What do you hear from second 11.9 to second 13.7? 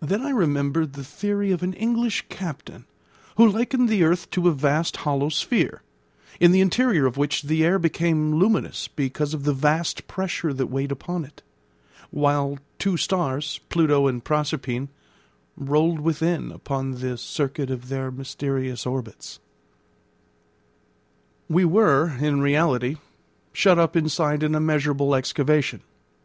while two stars,